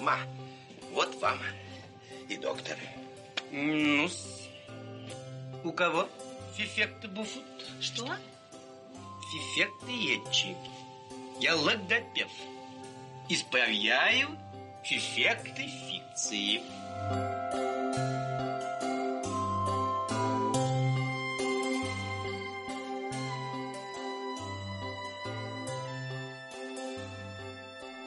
[0.00, 0.18] Ма,
[0.92, 1.38] вот вам
[2.28, 2.76] и доктор.
[3.50, 4.08] ну
[5.64, 6.08] у кого
[6.56, 7.44] фифекты буфут?
[7.80, 8.06] Что?
[9.30, 10.56] Фифекты етчи.
[11.40, 12.28] Я логопед.
[13.28, 14.28] Исправляю
[14.84, 16.62] фифекты фикции.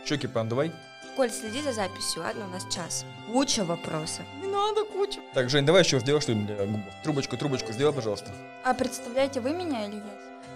[0.06, 0.72] Че, Кипан, давай.
[1.16, 3.06] Коль, следи за записью, ладно, у нас час.
[3.32, 4.26] Куча вопросов.
[4.42, 5.20] Не надо кучу.
[5.34, 6.94] Так, Жень, давай еще сделай что-нибудь для губов.
[7.04, 8.32] Трубочку, трубочку сделай, пожалуйста.
[8.64, 10.04] А представляете вы меня или я?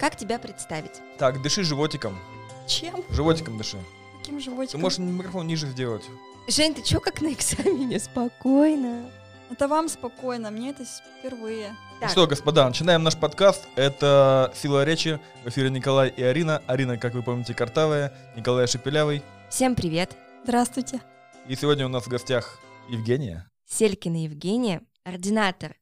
[0.00, 1.02] Как тебя представить?
[1.18, 2.18] Так, дыши животиком.
[2.66, 3.04] Чем?
[3.10, 3.76] Животиком дыши.
[4.18, 4.80] Каким Ты животиком?
[4.80, 6.04] можешь микрофон ниже сделать.
[6.48, 8.00] Жень, ты чё как на экзамене?
[8.00, 9.10] Спокойно.
[9.50, 10.84] Это вам спокойно, мне это
[11.20, 11.70] впервые.
[11.70, 12.10] Ну Так.
[12.10, 13.64] что, господа, начинаем наш подкаст.
[13.76, 15.20] Это «Сила речи».
[15.44, 16.62] В эфире Николай и Арина.
[16.66, 18.12] Арина, как вы помните, картавая.
[18.34, 19.22] Николай Шепелявый.
[19.48, 20.16] Всем привет.
[20.46, 21.00] Здравствуйте.
[21.48, 23.50] И сегодня у нас в гостях Евгения.
[23.68, 25.74] Селькина Евгения, ординатор,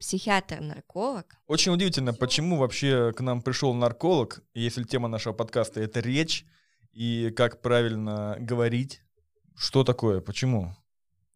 [0.00, 1.36] психиатр-нарколог.
[1.46, 6.44] Очень удивительно, почему вообще к нам пришел нарколог, если тема нашего подкаста— это речь,
[6.92, 9.02] и как правильно говорить.
[9.56, 10.20] Что такое?
[10.20, 10.74] Почему?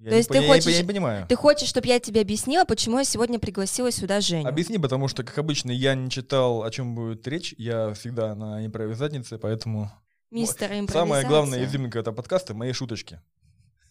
[0.01, 1.27] Я То не есть по- ты я не хочешь- Я не понимаю.
[1.29, 4.49] Ты хочешь, чтобы я тебе объяснила, почему я сегодня пригласила сюда Женю?
[4.49, 7.55] Объясни, потому что, как обычно, я не читал, о чем будет речь.
[7.59, 9.93] Я всегда на импровизатнице, поэтому...
[10.33, 11.29] Мистер Самая импровизация.
[11.29, 13.21] главная изюминка этого подкаста— мои шуточки.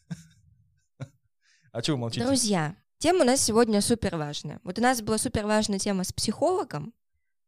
[1.71, 2.25] А чего вы молчите?
[2.25, 4.59] Друзья, тема у нас сегодня супер важная.
[4.63, 6.93] Вот у нас была супер важная тема с психологом,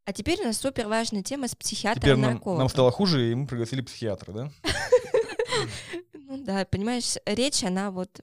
[0.06, 3.48] а теперь у нас супер важная тема с Теперь нам, нам стало хуже, и мы
[3.48, 4.52] пригласили психиатра, да?
[6.14, 8.20] Ну да, понимаешь, речь, она вот...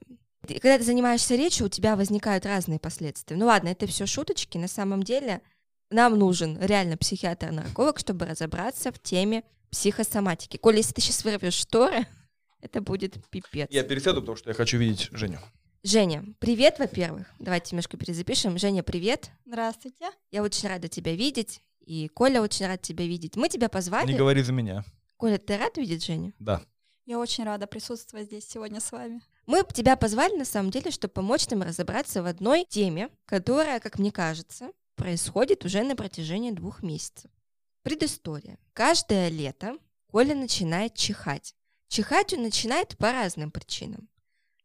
[0.47, 3.37] Когда ты занимаешься речью, у тебя возникают разные последствия.
[3.37, 4.57] Ну ладно, это все шуточки.
[4.57, 5.41] На самом деле
[5.89, 10.57] нам нужен реально психиатр-нарколог, чтобы разобраться в теме психосоматики.
[10.57, 12.05] Коля, если ты сейчас вырвешь шторы,
[12.61, 13.67] это будет пипец.
[13.71, 15.39] Я пересяду, потому что я хочу видеть Женю.
[15.83, 17.27] Женя, привет, во-первых.
[17.39, 18.59] Давайте немножко перезапишем.
[18.59, 19.31] Женя, привет.
[19.45, 20.11] Здравствуйте.
[20.29, 21.61] Я очень рада тебя видеть.
[21.79, 23.35] И Коля очень рад тебя видеть.
[23.35, 24.11] Мы тебя позвали.
[24.11, 24.85] Не говори за меня.
[25.17, 26.33] Коля, ты рад видеть Женю?
[26.37, 26.61] Да.
[27.05, 29.21] Я очень рада присутствовать здесь сегодня с вами.
[29.47, 33.97] Мы тебя позвали, на самом деле, чтобы помочь нам разобраться в одной теме, которая, как
[33.97, 37.31] мне кажется, происходит уже на протяжении двух месяцев.
[37.83, 38.59] Предыстория.
[38.73, 39.77] Каждое лето
[40.07, 41.55] Коля начинает чихать.
[41.87, 44.09] Чихать он начинает по разным причинам.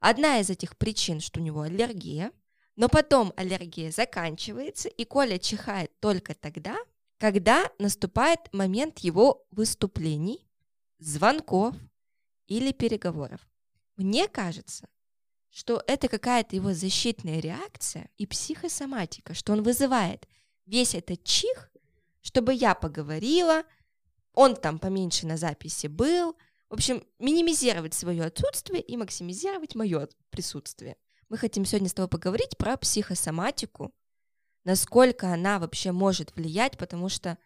[0.01, 2.31] Одна из этих причин, что у него аллергия,
[2.77, 6.77] но потом аллергия заканчивается, и Коля чихает только тогда,
[7.19, 10.47] когда наступает момент его выступлений,
[10.99, 11.75] звонков
[12.47, 13.41] или переговоров.
[13.97, 14.89] Мне кажется,
[15.51, 20.29] что это какая-то его защитная реакция и психосоматика, что он вызывает
[20.67, 21.73] весь этот чих,
[22.27, 23.63] чтобы я поговорила,
[24.33, 26.37] он там поменьше на записи был.
[26.69, 30.97] В общем, минимизировать свое отсутствие и максимизировать мое присутствие.
[31.29, 33.95] Мы хотим сегодня с тобой поговорить про психосоматику,
[34.65, 37.39] насколько она вообще может влиять, потому что,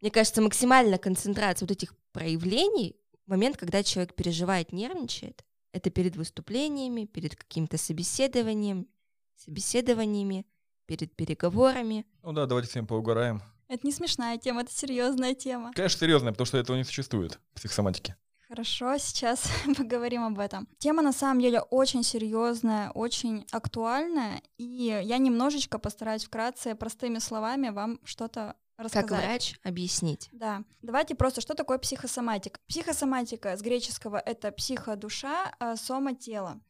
[0.00, 2.94] мне кажется, максимальная концентрация вот этих проявлений
[3.26, 8.86] в момент, когда человек переживает, нервничает, это перед выступлениями, перед каким-то собеседованием,
[9.34, 10.46] собеседованиями,
[10.86, 12.06] перед переговорами.
[12.22, 13.42] Ну да, давайте с вами поугараем.
[13.70, 15.70] Это не смешная тема, это серьезная тема.
[15.72, 18.16] Конечно, серьезно, потому что этого не существует, психосоматики.
[18.48, 19.48] Хорошо, сейчас
[19.78, 20.66] поговорим об этом.
[20.78, 27.68] Тема на самом деле очень серьезная, очень актуальная, и я немножечко постараюсь вкратце простыми словами
[27.68, 29.08] вам что-то рассказать.
[29.08, 30.28] Как врач объяснить.
[30.32, 30.64] Да.
[30.82, 32.58] Давайте просто, что такое психосоматика?
[32.66, 36.60] Психосоматика с греческого это психодуша, а сома тело.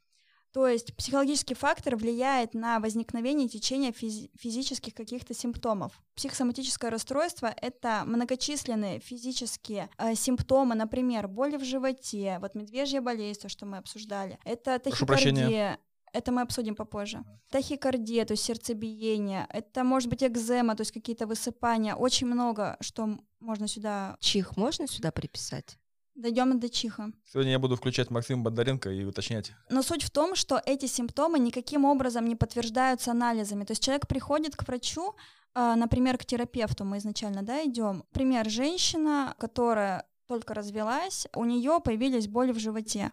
[0.52, 5.92] То есть психологический фактор влияет на возникновение и течение физи- физических каких-то симптомов.
[6.16, 13.48] Психосоматическое расстройство— это многочисленные физические э, симптомы, например, боли в животе, вот медвежья болезнь, то,
[13.48, 14.38] что мы обсуждали.
[14.44, 15.78] Это тахикардия,
[16.12, 17.24] это мы обсудим попозже.
[17.50, 23.18] Тахикардия, то есть сердцебиение, это может быть экзема, то есть какие-то высыпания, очень много, что
[23.38, 24.16] можно сюда...
[24.20, 25.78] Чих можно сюда приписать?
[26.20, 27.12] Дойдем до чиха.
[27.32, 29.52] Сегодня я буду включать Максима Бондаренко и уточнять.
[29.70, 33.64] Но суть в том, что эти симптомы никаким образом не подтверждаются анализами.
[33.64, 35.14] То есть человек приходит к врачу,
[35.54, 38.04] а, например, к терапевту, мы изначально да, идем.
[38.12, 43.12] Пример, женщина, которая только развелась, у нее появились боли в животе.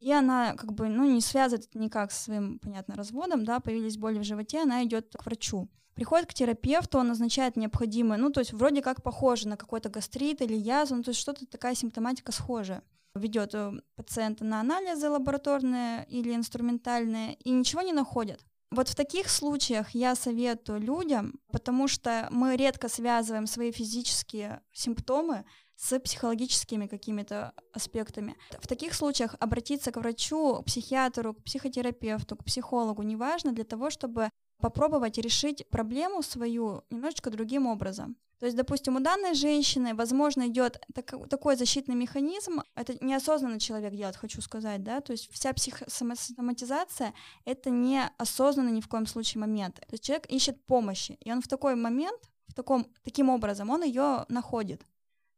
[0.00, 3.98] И она как бы, ну, не связывает это никак со своим, понятно, разводом, да, появились
[3.98, 5.68] боли в животе, она идет к врачу.
[5.94, 10.40] Приходит к терапевту, он назначает необходимое, ну, то есть вроде как похоже на какой-то гастрит
[10.40, 12.82] или язву, ну, то есть что-то такая симптоматика схожая.
[13.14, 18.40] Ведет э, пациента на анализы лабораторные или инструментальные и ничего не находят.
[18.70, 25.44] Вот в таких случаях я советую людям, потому что мы редко связываем свои физические симптомы
[25.76, 28.34] с психологическими какими-то аспектами.
[28.60, 33.90] В таких случаях обратиться к врачу, к психиатру, к психотерапевту, к психологу, неважно, для того,
[33.90, 34.30] чтобы
[34.62, 38.16] попробовать решить проблему свою немножечко другим образом.
[38.38, 43.94] То есть, допустим, у данной женщины, возможно, идет так, такой защитный механизм, это неосознанно человек
[43.94, 47.14] делает, хочу сказать, да, то есть вся психосоматизация—
[47.44, 49.76] это неосознанно ни в коем случае момент.
[49.76, 53.84] То есть человек ищет помощи, и он в такой момент, в таком, таким образом, он
[53.84, 54.82] ее находит.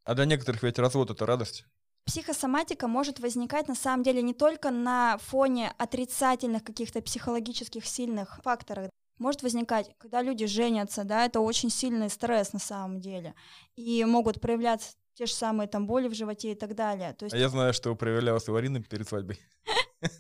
[0.05, 1.67] А для некоторых ведь развод— это радость.
[2.07, 8.91] Психосоматика может возникать на самом деле не только на фоне отрицательных каких-то психологических сильных факторов,
[9.19, 13.35] может возникать, когда люди женятся, да, это очень сильный стресс на самом деле,
[13.77, 17.13] и могут проявляться те же самые там боли в животе и так далее.
[17.15, 17.35] То есть...
[17.35, 19.39] А я знаю, что проявлялась у Арины перед свадьбой.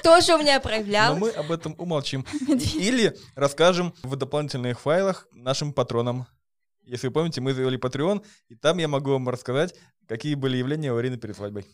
[0.00, 1.20] Что же у меня проявлялось?
[1.20, 2.24] Но мы об этом умолчим.
[2.74, 6.26] Или расскажем в дополнительных файлах нашим патронам.
[6.82, 9.74] Если вы помните, мы завели Patreon, и там я могу вам рассказать,
[10.06, 11.66] какие были явления у Арины перед свадьбой.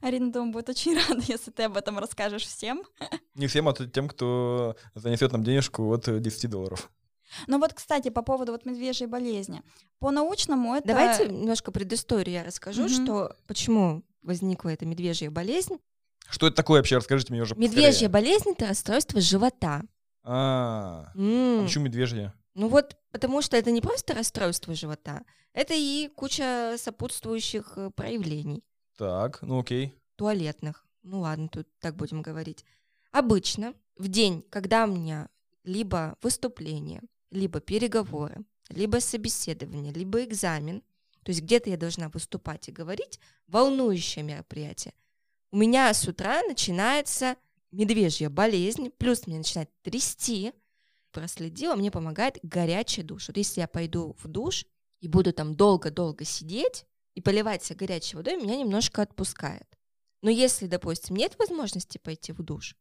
[0.00, 2.84] Арина, думаю, будет очень рада, если ты об этом расскажешь всем.
[3.34, 6.90] Не всем, а тем, кто занесет нам денежку от 10 долларов.
[7.46, 9.62] Ну вот, кстати, по поводу вот медвежьей болезни.
[9.98, 10.88] По-научному это...
[10.88, 13.04] Давайте немножко предысторию я расскажу, mm-hmm.
[13.04, 15.78] что почему возникла эта медвежья болезнь.
[16.28, 16.96] Что это такое вообще?
[16.96, 18.08] Расскажите мне уже Медвежья поскорее.
[18.08, 19.82] болезнь— это расстройство живота.
[20.22, 22.34] А, -а, а почему медвежья?
[22.54, 25.22] Ну вот, потому что это не просто расстройство живота,
[25.52, 28.62] это и куча сопутствующих э, проявлений.
[28.96, 29.94] Так, ну окей.
[30.16, 30.86] Туалетных.
[31.02, 32.64] Ну ладно, тут так будем говорить.
[33.10, 35.28] Обычно в день, когда у меня
[35.64, 40.82] либо выступление, либо переговоры, либо собеседование, либо экзамен,
[41.22, 44.94] то есть где-то я должна выступать и говорить, волнующее мероприятие,
[45.50, 47.36] у меня с утра начинается
[47.70, 50.52] медвежья болезнь, плюс меня начинает трясти,
[51.12, 53.28] проследила, мне помогает горячий душ.
[53.28, 54.66] Вот если я пойду в душ
[55.00, 59.66] и буду там долго-долго сидеть, и поливать себя горячей водой меня немножко отпускает.
[60.22, 62.76] Но если, допустим, нет возможности пойти в душ,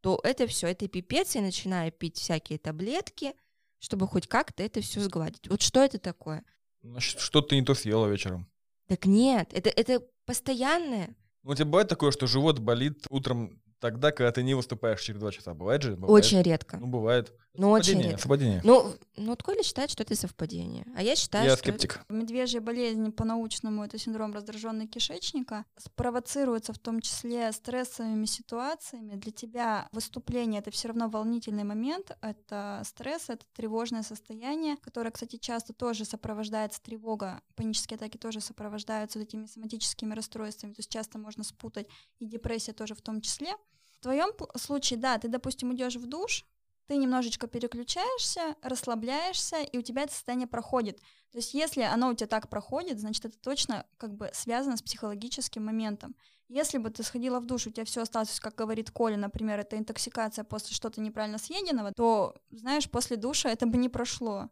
[0.00, 3.34] то это все, это пипец, я начинаю пить всякие таблетки,
[3.78, 5.48] чтобы хоть как-то это все сгладить.
[5.48, 6.44] Вот что это такое?
[6.82, 8.48] Значит, что ты не то съела вечером.
[8.86, 11.14] Так нет, это, это постоянное.
[11.42, 15.20] Ну, у тебя бывает такое, что живот болит утром тогда, когда ты не выступаешь через
[15.20, 15.54] два часа.
[15.54, 15.96] Бывает же?
[15.96, 16.24] Бывает?
[16.24, 16.76] Очень редко.
[16.76, 17.32] Ну, бывает.
[17.54, 18.18] Ну, очень редко.
[18.18, 18.60] Совпадение.
[18.62, 20.86] Ну, ну, вот Коля считает, что это совпадение.
[20.94, 21.64] А я считаю, я что...
[21.64, 22.04] скептик.
[22.08, 22.14] Это...
[22.14, 29.16] Медвежья болезнь по-научному, это синдром раздраженного кишечника, спровоцируется в том числе стрессовыми ситуациями.
[29.16, 35.36] Для тебя выступление— это все равно волнительный момент, это стресс, это тревожное состояние, которое, кстати,
[35.36, 41.18] часто тоже сопровождается тревога, панические атаки тоже сопровождаются вот этими соматическими расстройствами, то есть часто
[41.18, 41.88] можно спутать
[42.20, 43.54] и депрессия тоже в том числе.
[43.98, 46.44] В твоем случае, да, ты, допустим, идешь в душ,
[46.86, 50.98] ты немножечко переключаешься, расслабляешься, и у тебя это состояние проходит.
[51.30, 54.82] То есть если оно у тебя так проходит, значит, это точно как бы связано с
[54.82, 56.16] психологическим моментом.
[56.48, 59.76] Если бы ты сходила в душ, у тебя все осталось, как говорит Коля, например, это
[59.76, 64.48] интоксикация после что-то неправильно съеденного, то, знаешь, после душа это бы не прошло.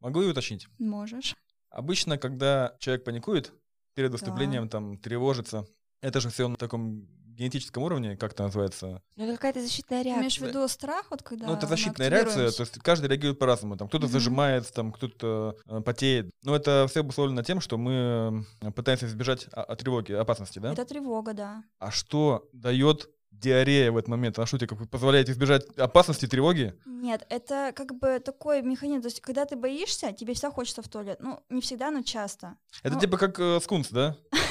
[0.00, 0.66] Могу и уточнить?
[0.78, 1.36] Можешь.
[1.70, 3.52] Обычно, когда человек паникует
[3.94, 4.70] перед выступлением, да.
[4.70, 5.64] там, тревожится,
[6.00, 7.06] это же все на таком
[7.38, 9.02] генетическом уровне, как это называется?
[9.16, 10.20] Ну, это какая-то защитная реакция.
[10.20, 13.76] Имеешь в виду страх, вот когда Ну, это защитная реакция, то есть каждый реагирует по-разному.
[13.76, 14.10] Там кто-то mm-hmm.
[14.10, 16.30] зажимается, там кто-то э, потеет.
[16.42, 20.72] Но это все обусловлено тем, что мы э, пытаемся избежать о- о тревоги, опасности, да?
[20.72, 21.62] Это тревога, да.
[21.78, 24.38] А что дает диарея в этот момент?
[24.38, 26.74] Она что, тебе как позволяет избежать опасности, тревоги?
[26.86, 29.02] Нет, это как бы такой механизм.
[29.02, 31.18] То есть, когда ты боишься, тебе всегда хочется в туалет.
[31.20, 32.56] Ну, не всегда, но часто.
[32.82, 33.00] Это ну...
[33.00, 34.16] типа как э, скунс, да?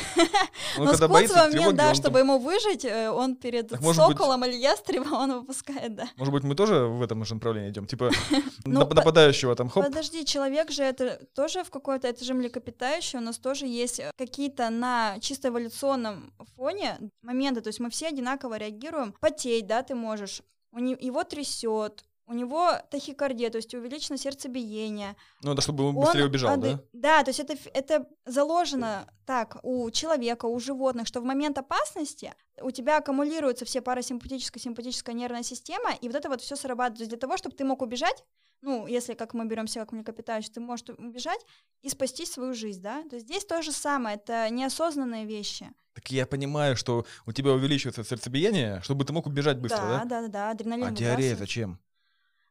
[0.78, 5.96] Но скунс момент, да, чтобы ему выжить, э, он перед соколом или ястребом он выпускает,
[5.96, 6.08] да.
[6.18, 7.86] Может быть, мы тоже в этом же направлении идем?
[7.86, 8.12] Типа
[8.66, 9.86] ну, нападающего там хоп?
[9.86, 14.12] Подожди, человек же это тоже в какой-то, это же млекопитающее, у нас тоже есть э,
[14.18, 19.14] какие-то на чисто эволюционном фоне моменты, то есть мы все одинаково реагируем.
[19.20, 20.42] Потеть, да, ты можешь,
[20.74, 25.16] его трясет, у него тахикардия, то есть увеличено сердцебиение.
[25.42, 26.60] Ну, это чтобы он быстрее убежал, ад...
[26.60, 26.80] да?
[26.92, 32.34] Да, то есть это, это заложено так у человека, у животных, что в момент опасности
[32.62, 36.98] у тебя аккумулируются все парасимпатическая, симпатическая нервная система, и вот это вот все срабатывает.
[36.98, 38.24] То есть для того, чтобы ты мог убежать,
[38.62, 41.46] ну, если, как мы берем себя как млекопитающие, ты можешь убежать
[41.82, 43.04] и спасти свою жизнь, да?
[43.10, 45.72] То есть здесь то же самое, это неосознанные вещи.
[45.94, 50.06] Так я понимаю, что у тебя увеличивается сердцебиение, чтобы ты мог убежать быстро, да?
[50.06, 50.88] Да, да, да, адреналин.
[50.88, 51.80] А диарея зачем?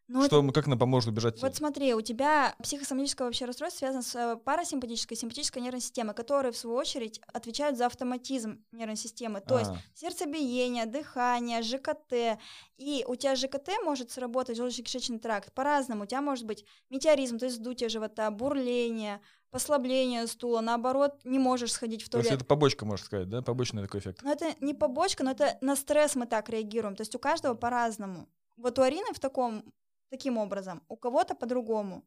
[0.08, 1.42] Ну, Что, это- как нам поможет убежать?
[1.42, 6.14] Вот смотри, у тебя психосоматическое вообще расстройство связано с э, парасимпатической и симпатической нервной системой,
[6.14, 9.40] которые, в свою очередь, отвечают за автоматизм нервной системы.
[9.40, 12.38] То есть А, сердцебиение, дыхание, ЖКТ.
[12.76, 16.04] И у тебя ЖКТ может сработать, желудочно-кишечный тракт, по-разному.
[16.04, 19.20] У тебя может быть метеоризм, то есть вздутие живота, бурление,
[19.50, 22.42] послабление стула, наоборот, не можешь сходить в то есть туалет.
[22.42, 23.42] это побочка, можно сказать, да?
[23.42, 24.20] Побочный такой эффект.
[24.22, 26.94] Но это не побочка, но это на стресс мы так реагируем.
[26.94, 28.28] То есть у каждого по-разному.
[28.56, 29.64] Вот у Арины в таком,
[30.10, 32.04] таким образом, у кого-то по-другому.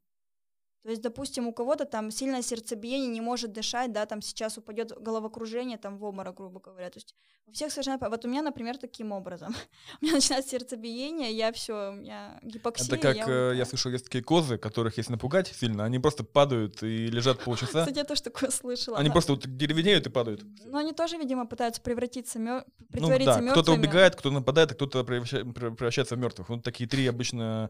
[0.84, 4.94] То есть, допустим, у кого-то там сильное сердцебиение, не может дышать, да, там сейчас упадет
[4.98, 6.90] головокружение, там в обморок, грубо говоря.
[6.90, 7.16] То есть
[7.48, 7.98] у всех совершенно...
[8.10, 9.54] Вот у меня, например, таким образом.
[10.02, 12.88] у меня начинается сердцебиение, я все, у меня гипоксия.
[12.96, 16.24] Это как, я э, я слышал, есть такие козы, которых если напугать сильно, они просто
[16.24, 17.82] падают и лежат полчаса.
[17.82, 18.98] Кстати, я тоже такое слышала.
[18.98, 20.44] Они просто вот деревенеют и падают.
[20.64, 22.64] Но они тоже, видимо, пытаются превратиться, мё...
[22.78, 26.48] Ну притвориться да, кто-то убегает, кто нападает, а кто-то превраща- пре- превращается в мертвых.
[26.48, 27.70] Вот такие три обычно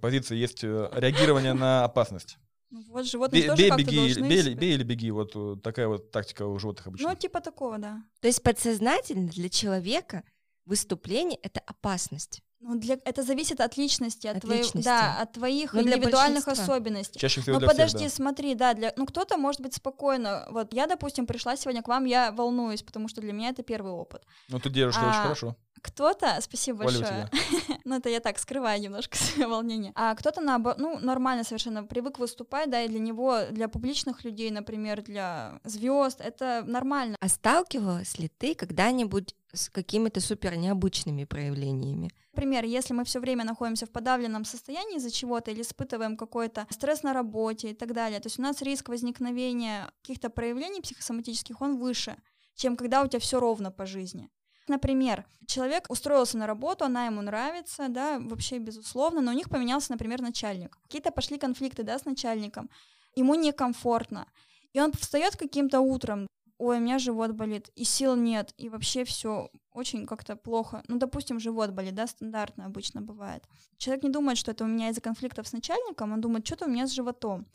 [0.00, 2.38] позиции есть э, реагирование на опасность.
[2.70, 5.10] Ну Вот животные Бей, тоже бей, как-то беги, должны бей, бей или беги.
[5.10, 7.08] Вот э, такая вот тактика у животных обычно.
[7.10, 8.02] Ну, типа такого, да.
[8.20, 10.24] То есть подсознательно для человека
[10.64, 12.42] выступление— это опасность.
[12.66, 12.98] Ну, для...
[13.04, 14.86] Это зависит от личности, от, От твоих, личности.
[14.86, 17.18] да, от твоих Ну, для индивидуальных особенностей.
[17.20, 18.14] Чаще всего Ну для подожди, всех, да.
[18.16, 20.48] смотри, да, для, ну кто-то может быть спокойно.
[20.50, 23.92] Вот я, допустим, пришла сегодня к вам, я волнуюсь, потому что для меня это первый
[23.92, 24.22] опыт.
[24.48, 25.56] Ну ты держишься очень А, хорошо.
[25.84, 27.28] Кто-то, спасибо Хвалю большое.
[27.84, 29.92] ну это я так скрываю немножко свое волнение.
[29.94, 34.50] А кто-то наоборот, ну нормально совершенно привык выступать, да, и для него, для публичных людей,
[34.50, 37.16] например, для звезд, это нормально.
[37.20, 42.10] А сталкивалась ли ты когда-нибудь с какими-то супер необычными проявлениями?
[42.32, 47.02] Например, если мы все время находимся в подавленном состоянии из-за чего-то или испытываем какой-то стресс
[47.02, 51.78] на работе и так далее, то есть у нас риск возникновения каких-то проявлений психосоматических, он
[51.78, 52.16] выше,
[52.54, 54.30] чем когда у тебя все ровно по жизни.
[54.66, 59.92] Например, человек устроился на работу, она ему нравится, да, вообще безусловно, но у них поменялся,
[59.92, 60.78] например, начальник.
[60.82, 62.70] Какие-то пошли конфликты, да, с начальником.
[63.14, 64.26] Ему некомфортно.
[64.72, 66.26] И он встает каким-то утром,
[66.58, 70.82] ой, у меня живот болит, и сил нет, и вообще все очень как-то плохо.
[70.88, 73.44] Ну, допустим, живот болит, да, стандартно обычно бывает.
[73.76, 76.70] Человек не думает, что это у меня из-за конфликтов с начальником, он думает, что-то у
[76.70, 77.46] меня с животом.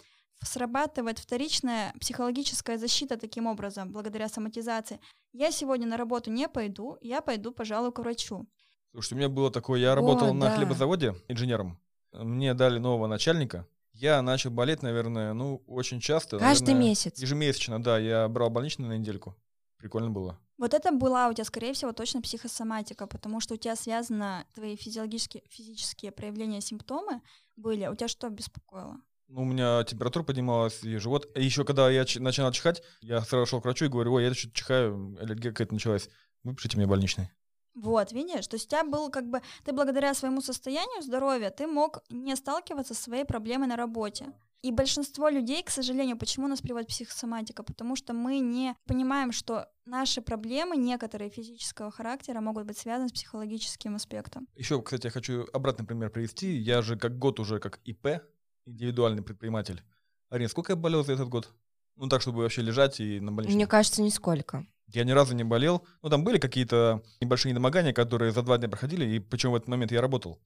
[0.44, 5.00] Срабатывает вторичная психологическая защита таким образом, благодаря соматизации.
[5.34, 8.48] Я сегодня на работу не пойду, я пойду, пожалуй, к врачу.
[8.92, 10.56] Слушайте, у меня было такое, я работал на да.
[10.56, 11.80] хлебозаводе инженером.
[12.14, 13.68] Мне дали нового начальника.
[13.94, 16.40] Я начал болеть, наверное, ну, очень часто.
[16.40, 17.20] Каждый наверное, месяц.
[17.20, 17.98] Ежемесячно, да.
[18.00, 19.36] Я брал больничный на недельку.
[19.78, 20.40] Прикольно было.
[20.58, 24.76] Вот это была у тебя, скорее всего, точно психосоматика, потому что у тебя связано твои
[24.76, 27.22] физиологические, физические проявления, симптомы
[27.56, 27.88] были.
[27.88, 29.02] У тебя что беспокоило?
[29.30, 31.30] Ну, у меня температура поднималась и живот.
[31.36, 34.24] И еще когда я ч- начинал чихать, я сразу шел к врачу и говорю, ой,
[34.24, 36.10] я что-то чихаю, аллергия какая-то началась.
[36.44, 37.30] Выпишите мне больничный.
[37.76, 41.68] Вот, видишь, то есть у тебя был как бы, ты благодаря своему состоянию здоровья, ты
[41.68, 44.34] мог не сталкиваться со своей проблемой на работе.
[44.64, 47.64] И большинство людей, к сожалению, почему нас приводит психосоматика?
[47.64, 53.14] Потому что мы не понимаем, что наши проблемы, некоторые физического характера, могут быть связаны с
[53.14, 54.48] психологическим аспектом.
[54.56, 56.58] Еще, кстати, я хочу обратный пример привести.
[56.58, 58.22] Я же как год уже как ИП,
[58.66, 59.82] индивидуальный предприниматель.
[60.30, 61.50] Арина, сколько я болел за этот год?
[61.96, 63.56] Ну, так, чтобы вообще лежать и на больничном.
[63.58, 64.66] Мне кажется, нисколько.
[64.88, 65.84] Я ни разу не болел.
[66.02, 69.68] Ну, там были какие-то небольшие недомогания, которые за два дня проходили, и причем в этот
[69.68, 70.40] момент я работал.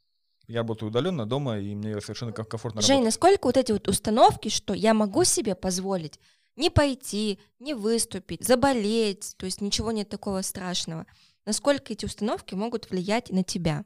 [0.48, 3.06] Я работаю удаленно дома, и мне совершенно ком- комфортно Жень, работать.
[3.06, 6.20] насколько вот эти вот установки, что я могу себе позволить
[6.56, 11.06] не пойти, не выступить, заболеть, то есть ничего нет такого страшного.
[11.46, 13.86] Насколько эти установки могут влиять на тебя?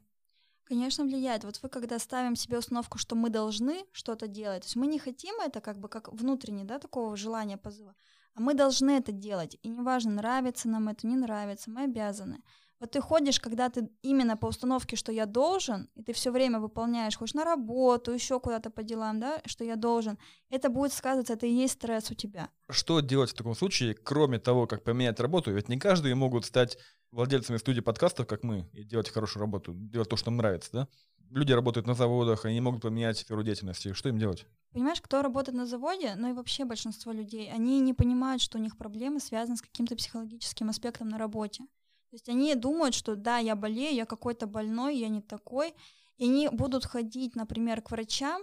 [0.68, 1.44] Конечно, влияет.
[1.44, 4.98] Вот вы, когда ставим себе установку, что мы должны что-то делать, то есть мы не
[4.98, 7.94] хотим это как бы как внутренне, да, такого желания, позыва,
[8.34, 9.56] а мы должны это делать.
[9.62, 12.42] И неважно, нравится нам это, не нравится, мы обязаны.
[12.80, 16.60] Вот ты ходишь, когда ты именно по установке, что я должен, и ты все время
[16.60, 20.16] выполняешь, ходишь на работу, еще куда-то по делам, да, что я должен,
[20.48, 22.50] это будет сказываться, это и есть стресс у тебя.
[22.70, 25.52] Что делать в таком случае, кроме того, как поменять работу?
[25.52, 26.78] Ведь не каждые могут стать
[27.10, 30.88] владельцами студии подкастов, как мы, и делать хорошую работу, делать то, что им нравится, да?
[31.30, 33.92] Люди работают на заводах, они не могут поменять сферу деятельности.
[33.92, 34.46] Что им делать?
[34.72, 38.60] Понимаешь, кто работает на заводе, ну и вообще большинство людей, они не понимают, что у
[38.60, 41.64] них проблемы связаны с каким-то психологическим аспектом на работе.
[42.10, 45.74] То есть они думают, что да, я болею, я какой-то больной, я не такой.
[46.16, 48.42] И они будут ходить, например, к врачам,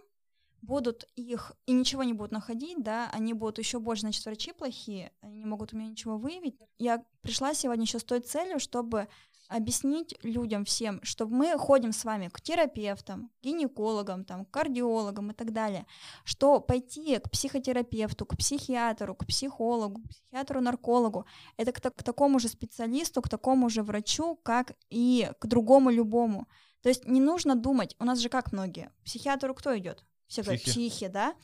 [0.61, 5.11] будут их и ничего не будут находить, да, они будут еще больше, значит, врачи плохие,
[5.21, 6.57] они не могут у меня ничего выявить.
[6.77, 9.07] Я пришла сегодня еще с той целью, чтобы
[9.47, 15.51] объяснить людям всем, что мы ходим с вами к терапевтам, гинекологам, там, кардиологам и так
[15.51, 15.85] далее,
[16.23, 21.25] что пойти к психотерапевту, к психиатру, к психологу, к психиатру-наркологу,
[21.57, 26.47] это к, к такому же специалисту, к такому же врачу, как и к другому любому.
[26.81, 30.05] То есть не нужно думать, у нас же как многие, к психиатру кто идет?
[30.27, 30.89] Все говорят, Психи.
[30.89, 31.35] психи, да?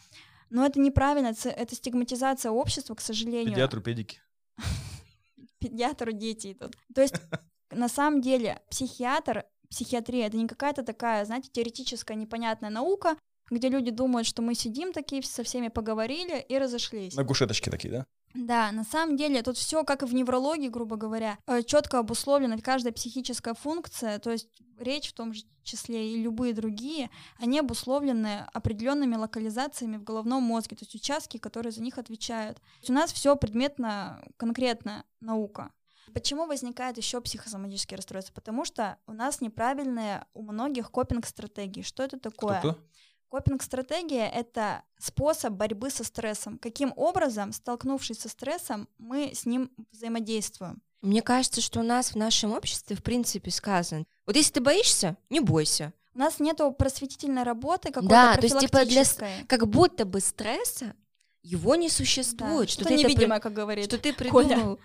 [0.50, 3.54] Но это неправильно, это, это стигматизация общества, к сожалению.
[3.54, 4.20] Педиатру, педики.
[5.60, 6.76] Педиатру дети идут.
[6.94, 7.16] То есть
[7.72, 13.18] на самом деле психиатр, психиатрия это не какая-то такая, знаете, теоретическая непонятная наука,
[13.50, 17.16] где люди думают, что мы сидим такие, со всеми поговорили и разошлись.
[17.16, 18.06] На кушеточке такие, да?
[18.34, 22.94] Да, на самом деле тут все, как и в неврологии, грубо говоря, четко обусловлена каждая
[22.94, 24.48] психическая функция, то есть
[24.80, 27.10] речь в том же числе и любые другие,
[27.40, 32.58] они обусловлены определенными локализациями в головном мозге, то есть участки, которые за них отвечают.
[32.58, 35.72] То есть у нас все предметно, конкретная наука.
[36.14, 38.34] Почему возникает еще психосоматические расстройства?
[38.34, 41.82] Потому что у нас неправильные у многих копинг-стратегии.
[41.82, 42.76] Что это такое?
[43.30, 46.58] Копинг-стратегия— это способ борьбы со стрессом.
[46.58, 50.82] Каким образом, столкнувшись со стрессом, мы с ним взаимодействуем?
[51.02, 55.18] Мне кажется, что у нас в нашем обществе, в принципе, сказано, вот если ты боишься,
[55.30, 55.94] не бойся.
[56.14, 59.04] У нас нету просветительной работы какой-то Да, то есть, типа, для.
[59.48, 60.94] Как будто бы стресса
[61.42, 62.68] его не существует.
[62.68, 63.86] Да, что, что ты это невидимое, как говорит.
[63.86, 64.78] что ты Коля.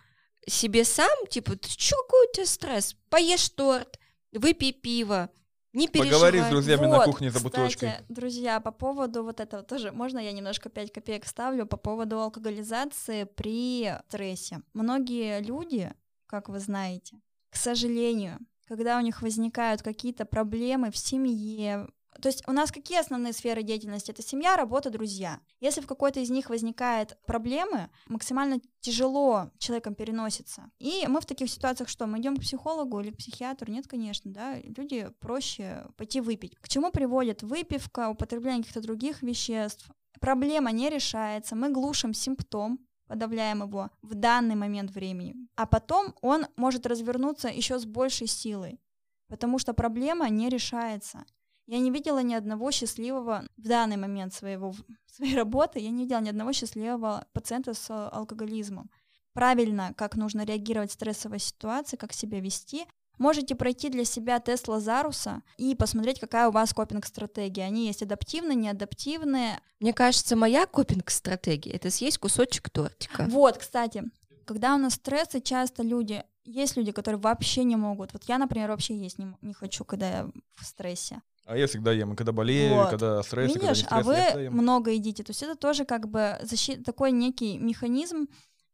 [0.47, 2.97] Себе сам, типа, ты чё, какой у тебя стресс?
[3.09, 3.99] Поешь торт,
[4.33, 5.31] выпей пиво,
[5.73, 6.31] не переживай.
[6.33, 7.93] Поговори с друзьями на Вот, кухне за кстати, бутылочкой.
[8.09, 13.25] друзья, по поводу вот этого тоже, можно я немножко 5 копеек ставлю по поводу алкоголизации
[13.25, 14.63] при стрессе.
[14.73, 15.93] Многие люди,
[16.27, 17.17] как вы знаете,
[17.51, 18.39] к сожалению,
[18.69, 21.89] когда у них возникают какие-то проблемы в семье,
[22.21, 24.11] то есть у нас какие основные сферы деятельности?
[24.11, 25.41] Это семья, работа, друзья.
[25.61, 30.71] Если в какой-то из них возникают проблемы, максимально тяжело человеком переносится.
[30.79, 32.07] И мы в таких ситуациях что?
[32.07, 33.71] Мы идем к психологу или к психиатру?
[33.73, 34.59] Нет, конечно, да.
[34.61, 36.57] Люди проще пойти выпить.
[36.61, 39.89] К чему приводит выпивка, употребление каких-то других веществ?
[40.21, 45.35] Проблема не решается, мы глушим симптом, подавляем его в данный момент времени.
[45.57, 48.81] А потом он может развернуться еще с большей силой,
[49.29, 51.25] потому что проблема не решается.
[51.67, 54.75] Я не видела ни одного счастливого в данный момент своего,
[55.07, 58.91] своей работы, я не видела ни одного счастливого пациента с алкоголизмом.
[59.33, 62.87] Правильно, как нужно реагировать в стрессовой ситуации, как себя вести.
[63.19, 67.65] Можете пройти для себя тест Лазаруса и посмотреть, какая у вас копинг-стратегия.
[67.65, 69.61] Они есть адаптивные, неадаптивные.
[69.81, 73.27] Мне кажется, моя копинг-стратегия— это съесть кусочек тортика.
[73.29, 74.05] Вот, кстати,
[74.45, 78.13] когда у нас стрессы, часто люди, есть люди, которые вообще не могут.
[78.13, 81.21] Вот я, например, вообще есть не, не хочу, когда я в стрессе.
[81.47, 82.91] А я всегда ем, и когда болею, и Вот.
[82.91, 84.53] когда стресс, и когда не Видишь, стресс, а я всегда вы ем.
[84.55, 85.23] много едите.
[85.23, 88.27] То есть это тоже как бы защи- такой некий механизм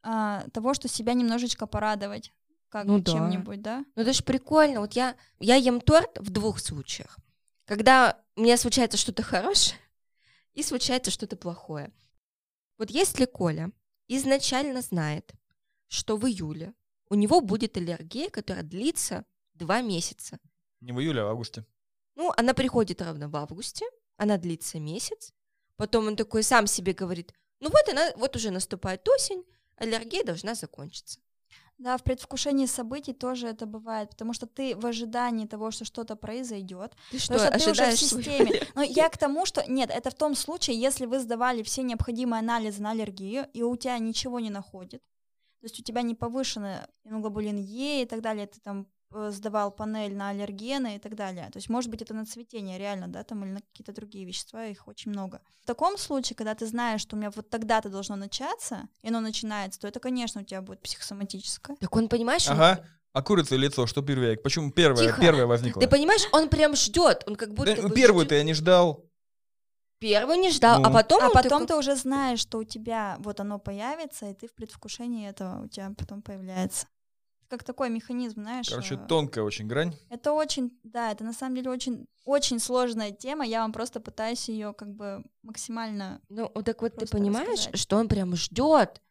[0.03, 2.33] а, того, что себя немножечко порадовать
[2.71, 3.13] как Ну бы да.
[3.13, 3.85] чем-нибудь, да?
[3.95, 4.81] Ну это же прикольно.
[4.81, 7.19] Вот я, я ем торт в двух случаях.
[7.67, 9.79] Когда у меня случается что-то хорошее
[10.55, 11.93] и случается что-то плохое.
[12.79, 13.71] Вот если Коля
[14.09, 15.33] изначально знает,
[15.89, 16.73] что в июле
[17.11, 20.39] у него будет аллергия, которая длится два месяца.
[20.81, 21.65] Не в июле, а в августе.
[22.15, 25.33] Ну, она приходит ровно в августе, она длится месяц.
[25.77, 29.45] Потом он такой сам себе говорит, ну вот она, вот уже наступает осень,
[29.77, 31.21] аллергия должна закончиться.
[31.79, 36.15] Да, в предвкушении событий тоже это бывает, потому что ты в ожидании того, что что-то
[36.15, 38.61] произойдет, Ты что, Потому что ты уже в системе.
[38.77, 42.39] Но я к тому, что нет, это в том случае, если вы сдавали все необходимые
[42.39, 45.03] анализы на аллергию, и у тебя ничего не находит.
[45.61, 48.87] То есть у тебя не повышенный иммуноглобулин Е и так далее, ты там
[49.31, 51.49] сдавал панель на аллергены и так далее.
[51.53, 54.65] То есть, может быть, это на цветение реально, да, там или на какие-то другие вещества,
[54.67, 55.41] их очень много.
[55.63, 59.21] В таком случае, когда ты знаешь, что у меня вот тогда-то должно начаться, и оно
[59.21, 61.77] начинается, то это, конечно, у тебя будет психосоматическое.
[61.77, 62.85] Так он, понимаешь, он- Ага.
[63.15, 64.39] А курица и лицо, что первее?
[64.39, 65.21] Почему первое, Тихо.
[65.21, 65.83] первое возникло?
[65.83, 69.05] ты понимаешь, он прям ждет, он как будто Да, бы Первую-то я не ждал.
[69.99, 70.93] Первую не ждал, а Ну.
[70.95, 74.49] потом а потом такой, ты уже знаешь, что у тебя вот оно появится, и ты
[74.49, 76.87] в предвкушении этого у тебя потом появляется.
[77.53, 78.71] Как такой механизм, знаешь.
[78.71, 79.95] Короче, э, тонкая очень грань.
[80.09, 83.45] Это очень, да, это на самом деле очень, очень сложная тема.
[83.45, 86.23] Я вам просто пытаюсь ее как бы максимально.
[86.31, 87.79] Ну, вот так вот ты понимаешь, рассказать.
[87.79, 89.03] что он прям ждет.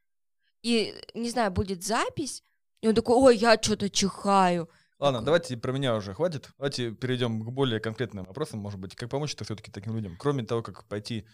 [0.64, 2.44] И, не знаю, будет запись,
[2.82, 4.68] и он такой, ой, я что-то чихаю.
[4.98, 5.26] Ладно, Такой.
[5.26, 6.50] давайте про меня уже хватит.
[6.58, 8.96] Давайте перейдем к более конкретным вопросам, может быть.
[8.96, 10.16] Как помочь это все-таки таким людям?
[10.18, 11.28] Кроме того, как пойти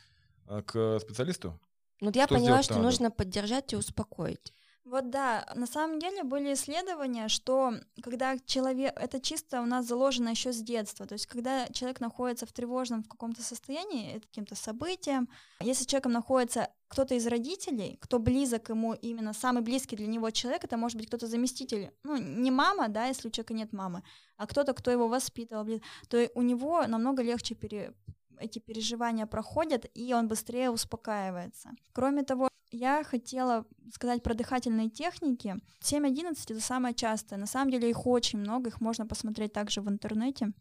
[0.48, 1.58] э, к специалисту.
[2.02, 2.84] Ну, Вот я поняла, что надо?
[2.84, 4.52] нужно поддержать и успокоить.
[4.90, 10.30] Вот да, на самом деле были исследования, что когда человек, это чисто у нас заложено
[10.30, 15.28] еще с детства, то есть когда человек находится в тревожном в каком-то состоянии, каким-то событием,
[15.60, 20.64] если человеком находится кто-то из родителей, кто близок ему, именно самый близкий для него человек,
[20.64, 24.04] это может быть кто-то заместитель, ну не мама, да, если у человека нет мамы,
[24.38, 25.68] а кто-то, кто его воспитывал,
[26.08, 27.94] то у него намного легче пере-
[28.40, 31.72] эти переживания проходят, и он быстрее успокаивается.
[31.92, 35.56] Кроме того, я хотела сказать про дыхательные техники.
[35.82, 37.40] 7-11 это самое частое.
[37.40, 40.52] На самом деле их очень много, их можно посмотреть также в интернете.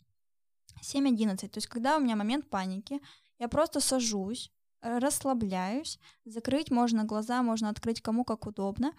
[0.82, 1.48] 7-11.
[1.48, 3.00] То есть, когда у меня момент паники,
[3.38, 8.92] я просто сажусь, расслабляюсь, закрыть можно глаза, можно открыть кому как удобно.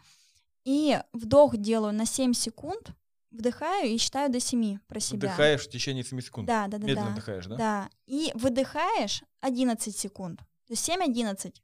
[0.63, 2.91] И вдох делаю на 7 секунд,
[3.31, 5.29] вдыхаю и считаю до 7 про себя.
[5.29, 6.47] Вдыхаешь в течение 7 секунд.
[6.47, 6.85] Да, да, да.
[6.85, 7.11] Медленно да.
[7.13, 7.55] вдыхаешь, да?
[7.55, 7.89] Да.
[8.05, 10.39] И выдыхаешь 11 секунд.
[10.39, 11.55] То есть 7-11.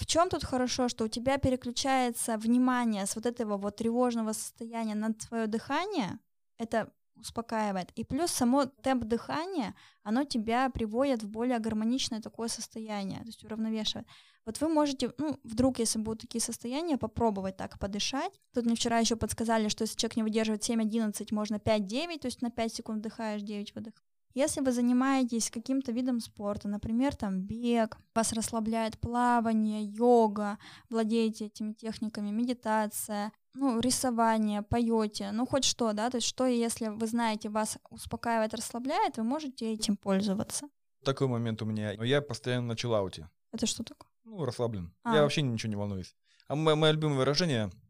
[0.00, 4.94] В чем тут хорошо, что у тебя переключается внимание с вот этого вот тревожного состояния
[4.94, 6.18] на свое дыхание,
[6.56, 7.90] это успокаивает.
[7.96, 13.44] И плюс само темп дыхания, оно тебя приводит в более гармоничное такое состояние, то есть
[13.44, 14.06] уравновешивает.
[14.46, 18.32] Вот вы можете, ну, вдруг, если будут такие состояния, попробовать так подышать.
[18.54, 22.40] Тут мне вчера еще подсказали, что если человек не выдерживает 7-11, можно 5-9, то есть
[22.40, 24.09] на 5 секунд вдыхаешь, 9 выдыхаешь.
[24.34, 31.72] Если вы занимаетесь каким-то видом спорта, например, там бег, вас расслабляет плавание, йога, владеете этими
[31.72, 37.48] техниками, медитация, ну, рисование, поете, ну, хоть что, да, то есть что, если вы знаете,
[37.48, 40.68] вас успокаивает, расслабляет, вы можете этим пользоваться.
[41.04, 41.92] Такой момент у меня.
[41.92, 43.28] Я постоянно на чиллауте.
[43.52, 44.08] Это что такое?
[44.24, 44.92] Ну, расслаблен.
[45.02, 45.16] А.
[45.16, 46.14] Я вообще ничего не волнуюсь.
[46.46, 47.70] А мо- мое любимое выражение—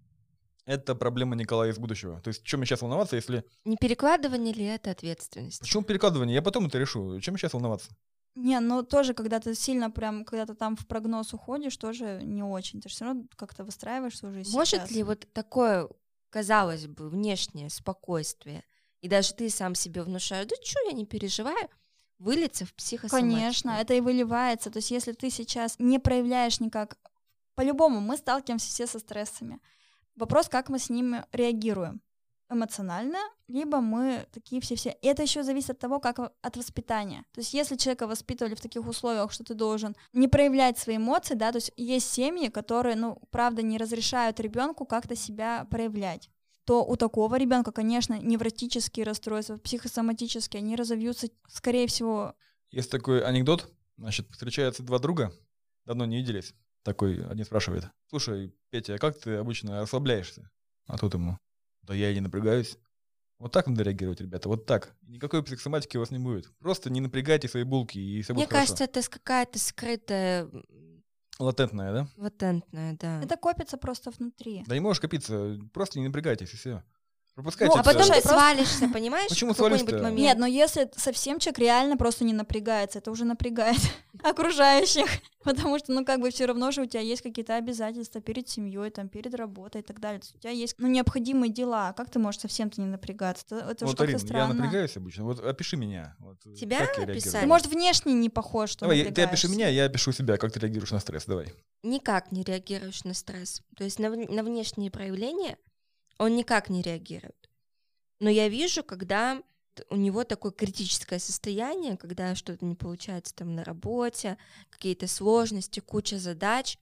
[0.71, 2.21] это проблема Николая из будущего.
[2.21, 3.45] То есть, чем мне сейчас волноваться, если...
[3.65, 5.61] Не перекладывание ли это ответственность?
[5.61, 6.35] Почему перекладывание?
[6.35, 7.21] Я потом это решу.
[7.21, 7.91] Чем сейчас волноваться?
[8.37, 12.43] Не, ну тоже, когда ты сильно прям, когда ты там в прогноз уходишь, тоже не
[12.43, 12.81] очень.
[12.81, 14.53] Ты же все равно как-то выстраиваешь свою жизнь.
[14.53, 14.91] Может сейчас.
[14.93, 15.89] ли вот такое,
[16.31, 18.63] казалось бы, внешнее спокойствие,
[19.01, 21.69] и даже ты сам себе внушаешь, да что, я не переживаю,
[22.19, 23.35] вылиться в психосоматику?
[23.35, 24.71] Конечно, это и выливается.
[24.71, 26.99] То есть, если ты сейчас не проявляешь никак,
[27.57, 29.59] по-любому мы сталкиваемся все со стрессами.
[30.21, 32.03] Вопрос, как мы с ними реагируем.
[32.51, 34.91] Эмоционально, либо мы такие все-все.
[34.91, 37.25] И это еще зависит от того, как от воспитания.
[37.33, 41.35] То есть, если человека воспитывали в таких условиях, что ты должен не проявлять свои эмоции,
[41.35, 46.31] да, то есть есть семьи, которые, ну, правда, не разрешают ребенку как-то себя проявлять
[46.67, 52.35] то у такого ребенка, конечно, невротические расстройства, психосоматические, они разовьются, скорее всего,
[52.71, 53.69] Есть такой анекдот.
[53.97, 55.33] Значит, встречаются два друга,
[55.85, 56.55] давно не виделись.
[56.83, 60.51] Такой один спрашивает, слушай, Петя, а как ты обычно расслабляешься?
[60.87, 61.39] А тут ему,
[61.83, 62.79] да я и не напрягаюсь.
[63.39, 64.95] Вот так надо реагировать, ребята, вот так.
[65.03, 66.51] Никакой психосоматики у вас не будет.
[66.59, 68.75] Просто не напрягайте свои булки, и все Мне будет хорошо.
[68.77, 70.49] кажется, это какая-то скрытая,
[71.39, 72.09] Латентная, да?
[72.19, 73.23] латентная, да.
[73.23, 74.63] это копится просто внутри.
[74.67, 76.83] Да не можешь копиться, просто не напрягайтесь, и все.
[77.35, 79.29] Пропускайте Ну, А потом ты свалишься, понимаешь?
[79.29, 80.03] Почему в какой-нибудь свалишься-то?
[80.03, 80.21] момент.
[80.21, 83.79] Нет, но если совсем человек реально просто не напрягается, это уже напрягает
[84.23, 85.07] окружающих,
[85.45, 88.91] потому что, ну, как бы все равно же у тебя есть какие-то обязательства перед семьей,
[88.91, 90.21] там, перед работой и так далее.
[90.21, 91.93] То есть у тебя есть, ну, необходимые дела.
[91.93, 93.45] Как ты можешь совсем-то не напрягаться?
[93.47, 94.55] Это, это Вот, Арина, я странно.
[94.55, 95.25] напрягаюсь обычно.
[95.25, 96.17] Вот опиши меня.
[96.19, 97.43] Вот, э, Тебя я описать?
[97.43, 100.37] Ты, может, внешне не похож, что Давай, я- ты опиши меня, я опишу себя.
[100.37, 101.25] Как ты реагируешь на стресс?
[101.27, 101.47] Давай.
[101.83, 103.63] Никак не реагируешь на стресс.
[103.77, 105.57] То есть на, на внешние проявления
[106.21, 107.49] он никак не реагирует.
[108.21, 109.43] Но я вижу, когда
[109.89, 114.37] у него такое критическое состояние, когда что-то не получается там на работе,
[114.69, 116.77] какие-то сложности, куча задач.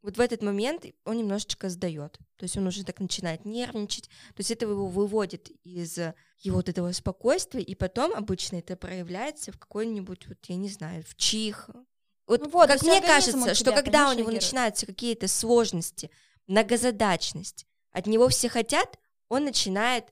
[0.00, 2.18] Вот в этот момент он немножечко сдает.
[2.36, 4.04] То есть он уже так начинает нервничать.
[4.04, 5.98] То есть это его выводит из
[6.38, 11.02] его вот этого спокойствия, и потом обычно это проявляется в какой-нибудь, вот я не знаю,
[11.02, 11.68] в чих.
[12.28, 16.12] Вот, Ну вот, как мне кажется, у что тебя, когда у него начинаются какие-то сложности,
[16.46, 17.66] многозадачность,
[17.98, 20.04] от него все хотят, он начинает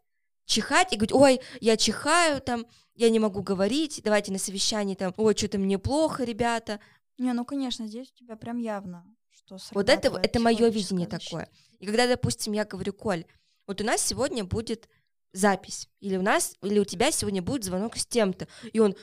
[0.45, 5.13] чихать и говорить, ой, я чихаю там, я не могу говорить, давайте на совещании там,
[5.17, 6.81] ой, что-то мне плохо, ребята.
[7.19, 11.49] Не, ну, конечно, здесь у тебя прям явно, что Вот это, это мое видение такое.
[11.79, 13.25] И когда, допустим, я говорю, Коль,
[13.67, 14.89] вот у нас сегодня будет
[15.37, 18.97] запись, или у нас, или у тебя сегодня будет звонок с тем-то, и он,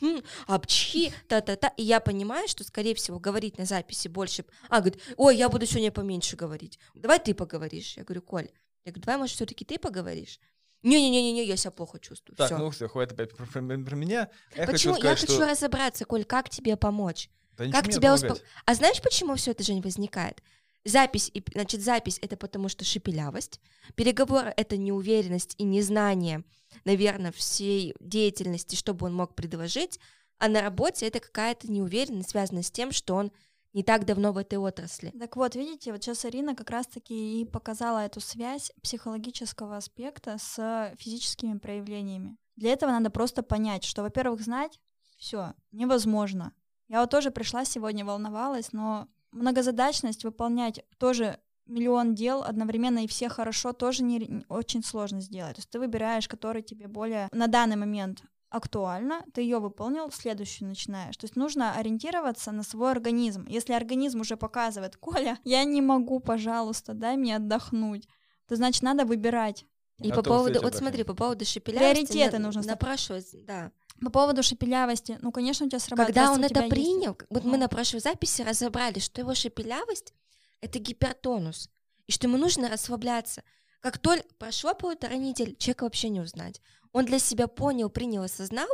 [0.00, 5.00] «Хм, обчхи, та-та-та, и я понимаю, что, скорее всего, говорить на записи больше, а, говорит,
[5.16, 8.48] ой, я буду сегодня поменьше говорить, давай ты поговоришь, я говорю, Коль,
[8.84, 10.40] я говорю, давай, может, все-таки ты поговоришь?
[10.82, 12.58] Не-не-не-не, я себя плохо чувствую, Так, всё.
[12.58, 14.28] ну все, хватит опять про, про- про меня.
[14.54, 14.94] Я Почему?
[14.94, 15.46] хочу сказать, я хочу что...
[15.46, 17.30] разобраться, Коль, как тебе помочь?
[17.56, 18.38] Да Как тебя успок...
[18.66, 20.42] А знаешь, почему все это, Жень, возникает?
[20.86, 23.60] Запись, и, значит, запись это потому что шепелявость,
[23.96, 26.44] переговоры это неуверенность и незнание,
[26.84, 29.98] наверное, всей деятельности, чтобы он мог предложить,
[30.38, 33.32] а на работе это какая-то неуверенность, связанная с тем, что он
[33.72, 35.10] не так давно в этой отрасли.
[35.18, 40.94] Так вот, видите, вот сейчас Арина как раз-таки и показала эту связь психологического аспекта с
[40.98, 42.36] физическими проявлениями.
[42.54, 44.78] Для этого надо просто понять, что, во-первых, знать
[45.18, 46.52] все невозможно.
[46.88, 53.28] Я вот тоже пришла сегодня, волновалась, но многозадачность выполнять тоже миллион дел одновременно и все
[53.28, 55.56] хорошо тоже не, не- очень сложно сделать.
[55.56, 60.68] То есть ты выбираешь, который тебе более на данный момент актуально, ты ее выполнил, следующую
[60.68, 61.16] начинаешь.
[61.16, 63.44] То есть нужно ориентироваться на свой организм.
[63.48, 68.08] Если организм уже показывает, Коля, я не могу, пожалуйста, дай мне отдохнуть,
[68.48, 69.66] то значит надо выбирать.
[69.98, 72.80] И А по поводу, вот смотри, по поводу шепелявости Приоритеты на- нужно ставить.
[72.80, 73.72] напрашивается, да.
[74.00, 76.14] По поводу шепелявости, ну, конечно, у тебя срабатывает.
[76.14, 77.58] Когда он это есть- принял, вот мы Ну.
[77.58, 80.12] на прошлой записи разобрали, что его шепелявость—
[80.60, 81.70] это гипертонус,
[82.06, 83.42] и что ему нужно расслабляться.
[83.80, 86.60] Как только прошло полтора недели, человека вообще не узнать.
[86.92, 88.68] Он для себя понял, принял, осознал,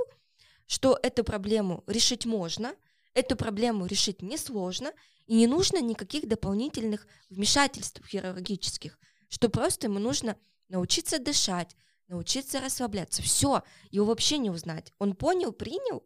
[0.66, 2.74] что эту проблему решить можно,
[3.14, 4.92] эту проблему решить несложно,
[5.26, 10.36] и не нужно никаких дополнительных вмешательств хирургических, что просто ему нужно
[10.68, 11.76] научиться дышать,
[12.08, 13.22] научиться расслабляться.
[13.22, 14.92] Все, его вообще не узнать.
[14.98, 16.02] Он понял, принял,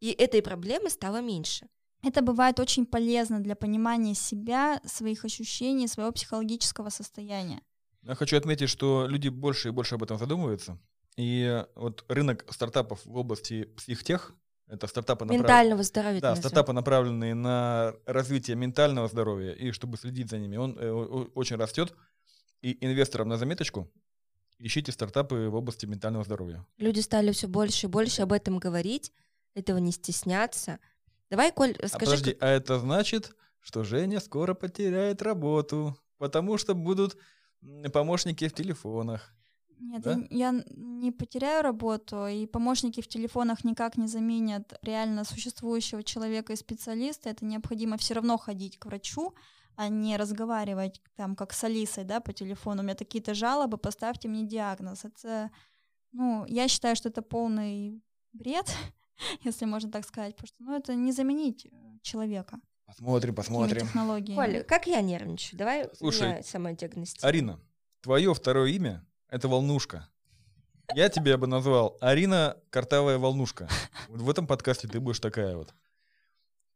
[0.00, 1.66] и этой проблемы стало меньше.
[2.02, 7.62] Это бывает очень полезно для понимания себя, своих ощущений, своего психологического состояния.
[8.02, 10.78] Я хочу отметить, что люди больше и больше об этом задумываются.
[11.16, 14.34] И вот рынок стартапов в области психтех,
[14.66, 16.20] это стартапы, направ- Ментального здоровья.
[16.20, 21.56] да, стартапы, направленные на развитие ментального здоровья, и чтобы следить за ними, он э, очень
[21.56, 21.94] растет.
[22.60, 23.90] И инвесторам на заметочку
[24.58, 26.64] ищите стартапы в области ментального здоровья.
[26.78, 29.12] Люди стали все больше и больше об этом говорить,
[29.54, 30.78] этого не стесняться.
[31.30, 36.58] Давай, Коль, А скажи, подожди, как- а это значит, что Женя скоро потеряет работу, потому
[36.58, 37.16] что будут
[37.92, 39.32] помощники в телефонах.
[39.80, 40.12] Нет, Да?
[40.30, 46.52] я, я не потеряю работу, и помощники в телефонах никак не заменят реально существующего человека
[46.52, 47.28] и специалиста.
[47.30, 49.34] Это необходимо все равно ходить к врачу,
[49.76, 52.80] а не разговаривать там как с Алисой, да, по телефону.
[52.80, 55.04] У меня такие-то жалобы, поставьте мне диагноз.
[55.04, 55.50] Это,
[56.12, 58.70] ну, я считаю, что это полный бред,
[59.42, 63.88] если можно так сказать, потому что, ну, это не заменить э, человека Посмотрим, посмотрим.
[64.34, 65.58] Коль, как я нервничаю?
[65.58, 67.28] Давай Слушай, я самодиагностирую.
[67.28, 67.60] Арина,
[68.02, 70.08] твое второе имя— это Волнушка.
[70.94, 73.68] Я тебя бы назвал Арина Картавая Волнушка.
[74.08, 75.74] Вот в этом подкасте ты будешь такая вот.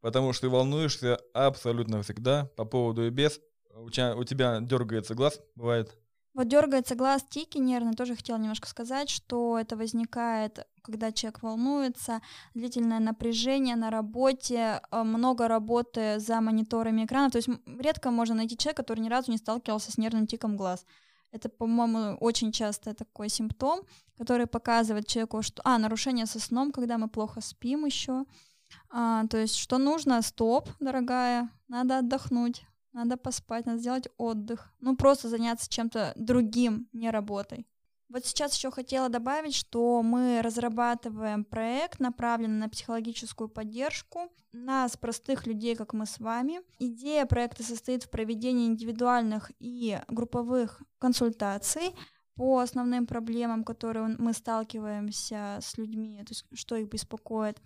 [0.01, 3.41] Потому что ты волнуешься абсолютно всегда по поводу и без.
[3.75, 5.97] У тебя, у тебя дергается глаз, бывает.
[6.39, 12.21] Вот дергается глаз, тики нервные, тоже хотела немножко сказать, что это возникает, когда человек волнуется,
[12.55, 17.31] длительное напряжение на работе, э, много работы за мониторами экрана.
[17.31, 20.87] То есть редко можно найти человека, который ни разу не сталкивался с нервным тиком глаз.
[21.33, 23.81] Это, по-моему, очень часто такой симптом,
[24.17, 25.61] который показывает человеку, что...
[25.65, 28.25] А, нарушение со сном, когда мы плохо спим еще.
[28.91, 30.23] А, то есть, что нужно?
[30.23, 32.65] Стоп, дорогая, надо отдохнуть.
[32.93, 34.73] Надо поспать, надо сделать отдых.
[34.81, 37.67] Ну, просто заняться чем-то другим, не работой.
[38.09, 45.47] Вот сейчас еще хотела добавить, что мы разрабатываем проект, направленный на психологическую поддержку нас, простых
[45.47, 46.61] людей, как мы с вами.
[46.79, 51.95] Идея проекта состоит в проведении индивидуальных и групповых консультаций
[52.35, 57.61] по основным проблемам, которые мы сталкиваемся с людьми, то есть что их беспокоит.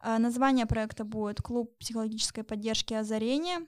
[0.00, 3.60] А, Название проекта будет «Клуб психологической поддержки озарения».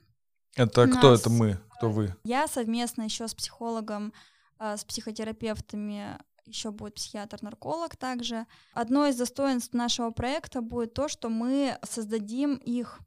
[0.55, 1.59] Это кто Нас- это мы?
[1.77, 2.15] Кто вы?
[2.23, 4.13] Я совместно еще с психологом,
[4.59, 8.45] а, с психотерапевтами, еще будет психиатр-нарколог также.
[8.73, 12.99] Одно из достоинств нашего проекта будет то, что мы создадим их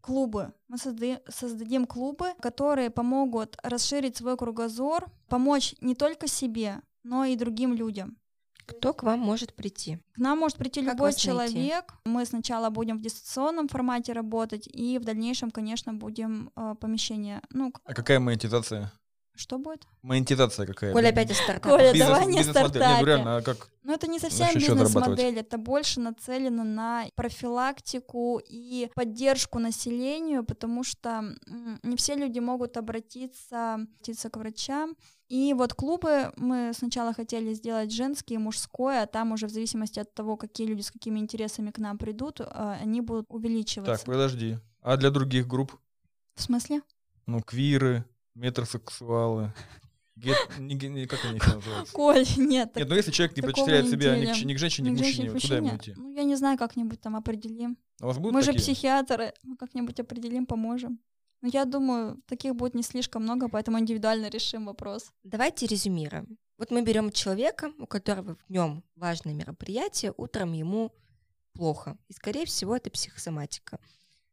[0.00, 0.52] клубы.
[0.68, 7.36] Мы созда- создадим клубы, которые помогут расширить свой кругозор, помочь не только себе, но и
[7.36, 8.16] другим людям.
[8.66, 9.98] Кто к вам может прийти?
[10.14, 11.26] К нам может прийти Как любой вас найти?
[11.26, 11.94] человек.
[12.04, 17.40] Мы сначала будем в дистанционном формате работать, и в дальнейшем, конечно, будем э, помещение.
[17.50, 18.92] Ну, А какая монетизация?
[19.40, 19.86] Что будет?
[20.02, 20.92] Монетизация какая?
[20.92, 21.76] Коля опять из стартапа.
[21.76, 22.64] Коля, Бизнес- давай не бизнес-модель.
[22.64, 23.06] Нет, ну стартапе.
[23.06, 23.68] реально, а как?
[23.82, 31.24] Ну, это не совсем бизнес-модель, это больше нацелено на профилактику и поддержку населению, потому что
[31.82, 34.96] не все люди могут обратиться, обратиться к врачам.
[35.28, 40.12] И вот клубы мы сначала хотели сделать женские, мужское, а там уже в зависимости от
[40.14, 42.44] того, какие люди с какими интересами к нам придут, э,
[42.82, 43.94] они будут увеличиваться.
[43.94, 44.58] Так, подожди.
[44.82, 45.78] А для других групп?
[46.34, 46.82] В смысле?
[47.26, 48.04] Ну, квиры,
[48.40, 49.52] метросексуалы.
[50.16, 51.94] гет- не не- Как они их называются?
[51.94, 52.74] Коль, нет.
[52.76, 55.00] Нет, ну если человек не не себя ни к, ни к женщине, ни к к
[55.00, 55.94] мужчине, женщине, куда ему идти?
[55.96, 57.78] Ну, я не знаю, как-нибудь там определим.
[58.00, 58.62] А у вас будут Мы же такие?
[58.62, 60.98] психиатры, мы как-нибудь определим, поможем.
[61.42, 65.10] Но я думаю, таких будет не слишком много, поэтому индивидуально решим вопрос.
[65.24, 66.36] Давайте резюмируем.
[66.58, 70.92] Вот мы берем человека, у которого в днем важное мероприятие, утром ему
[71.54, 71.96] плохо.
[72.08, 73.78] И, скорее всего, это психосоматика.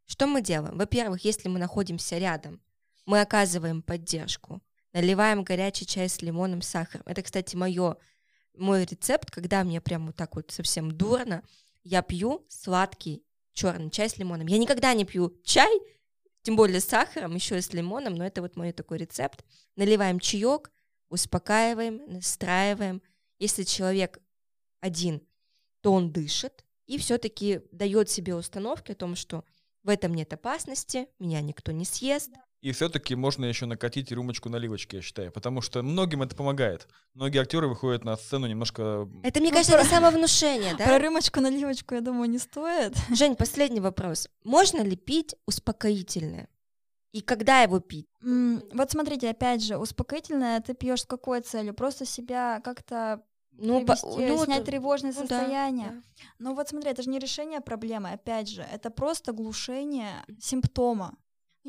[0.05, 0.77] Что мы делаем?
[0.77, 2.59] Во-первых, если мы находимся рядом,
[3.07, 7.07] мы оказываем поддержку, наливаем горячий чай с лимоном, сахаром.
[7.07, 7.95] Это, кстати, моё,
[8.53, 11.41] мой рецепт, когда мне прям вот так вот совсем дурно,
[11.83, 14.47] я пью сладкий черный чай с лимоном.
[14.47, 15.71] Я никогда не пью чай,
[16.43, 19.43] тем более с сахаром, еще и с лимоном, но это вот мой такой рецепт.
[19.77, 20.69] Наливаем чаек,
[21.09, 23.01] успокаиваем, настраиваем.
[23.39, 24.19] Если человек
[24.81, 25.21] один,
[25.79, 29.45] то он дышит и все-таки дает себе установки о том, что
[29.83, 32.31] в этом нет опасности, меня никто не съест.
[32.67, 36.88] И все-таки можно еще накатить рюмочку наливочки, я считаю, потому что многим это помогает.
[37.13, 39.08] Многие актеры выходят на сцену немножко...
[39.23, 40.99] Это, мне Ну, кажется, про- это самовнушение, Про да?
[40.99, 42.93] рюмочку, наливочку, я думаю, не стоит.
[43.15, 44.27] Жень, последний вопрос.
[44.43, 46.49] Можно ли пить успокоительное?
[47.13, 48.08] И когда его пить?
[48.21, 51.73] М, Вот смотрите, опять же, успокоительное ты пьешь с какой целью?
[51.73, 55.89] Просто себя как-то Ну, по- привести, ну, снять это- тревожное ну да, состояние.
[55.91, 56.01] да.
[56.39, 61.15] Ну вот смотри, это же не решение проблемы, опять же, это просто глушение симптома.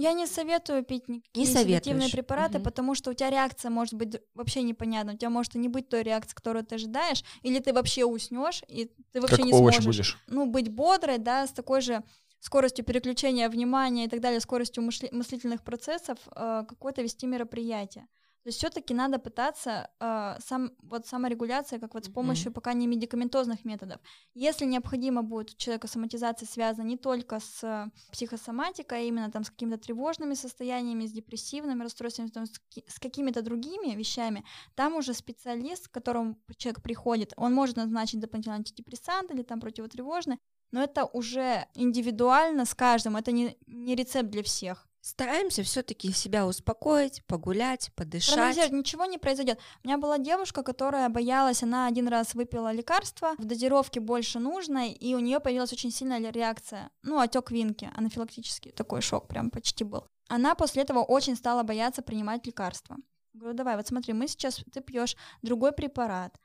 [0.01, 2.13] Я не советую пить никакие седативные советуешь.
[2.13, 2.63] препараты, Мгм.
[2.65, 5.15] потому что у тебя реакция может быть вообще непонятна.
[5.15, 8.63] У тебя может и не быть той реакции, которую ты ожидаешь, или ты вообще уснешь,
[8.69, 10.19] и ты вообще Как не овощ сможешь будешь.
[10.29, 12.03] ну, быть бодрой, да, с такой же
[12.41, 18.07] скоростью переключения внимания и так далее, скоростью мышли- мыслительных процессов, э, какое-то вести мероприятие.
[18.43, 22.87] То есть все-таки надо пытаться э, сам, вот саморегуляция, как вот с помощью пока не
[22.87, 24.01] медикаментозных методов.
[24.35, 29.51] Если необходимо будет у человека соматизация связана не только с психосоматикой, а именно там с
[29.51, 35.89] какими-то тревожными состояниями, с депрессивными расстройствами, там, с, с какими-то другими вещами, там уже специалист,
[35.89, 40.39] к которому человек приходит, он может назначить дополнительный антидепрессант или там противотревожный,
[40.71, 44.88] но это уже индивидуально с каждым, это не, не рецепт для всех.
[45.01, 48.71] Стараемся все-таки себя успокоить, погулять, подышать.
[48.73, 49.59] Ничего не произойдет.
[49.83, 54.91] У меня была девушка, которая боялась, она один раз выпила лекарство, в дозировке больше нужной,
[54.91, 59.85] и у нее появилась очень сильная реакция, ну, отек винки, анафилактический такой шок прям почти
[59.85, 60.07] был.
[60.29, 62.97] Она после этого очень стала бояться принимать лекарства.
[63.33, 66.37] Говорю, давай, вот смотри, мы сейчас, ты пьешь другой препарат,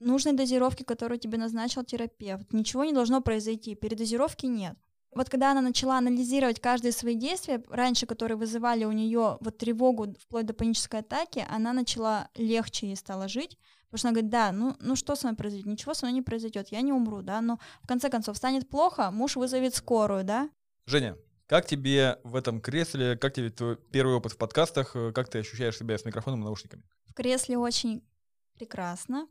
[0.00, 2.52] в нужной дозировке, которую тебе назначил терапевт.
[2.52, 4.76] Ничего не должно произойти, передозировки нет.
[5.14, 10.14] Вот когда она начала анализировать каждые свои действия, раньше, которые вызывали у нее вот тревогу
[10.20, 14.52] вплоть до панической атаки, она начала легче ей стало жить, потому что она говорит, да,
[14.52, 15.66] ну, ну что со мной произойдет?
[15.66, 19.10] Ничего со мной не произойдет, я не умру, да, но в конце концов станет плохо,
[19.10, 20.50] муж вызовет скорую, да.
[20.86, 25.38] Женя, как тебе в этом кресле, как тебе твой первый опыт в подкастах, как ты
[25.38, 26.82] ощущаешь себя с микрофоном и наушниками?
[27.06, 28.02] В кресле очень
[28.54, 29.28] прекрасно.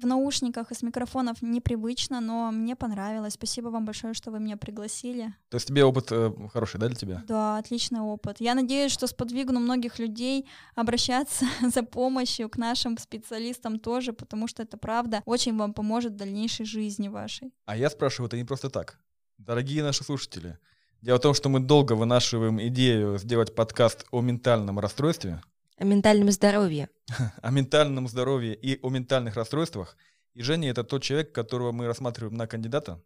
[0.00, 3.34] В наушниках и с микрофонов непривычно, но мне понравилось.
[3.34, 5.34] Спасибо вам большое, что вы меня пригласили.
[5.50, 7.22] То есть тебе опыт э, хороший, да, для тебя?
[7.28, 8.36] Да, отличный опыт.
[8.40, 14.62] Я надеюсь, что сподвигну многих людей обращаться за помощью к нашим специалистам тоже, потому что
[14.62, 17.52] это правда очень вам поможет в дальнейшей жизни вашей.
[17.66, 18.98] А я спрашиваю это не просто так.
[19.36, 20.58] Дорогие наши слушатели,
[21.02, 25.42] дело в том, что мы долго вынашиваем идею сделать подкаст о ментальном расстройстве,
[25.80, 26.90] О ментальном здоровье.
[27.42, 29.96] о ментальном здоровье и о ментальных расстройствах.
[30.34, 33.02] И Женя это тот человек, которого мы рассматриваем на кандидата,